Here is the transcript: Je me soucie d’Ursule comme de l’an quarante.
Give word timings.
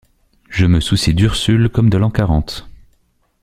Je 0.49 0.65
me 0.65 0.79
soucie 0.79 1.13
d’Ursule 1.13 1.69
comme 1.69 1.91
de 1.91 1.99
l’an 1.99 2.09
quarante. 2.09 2.67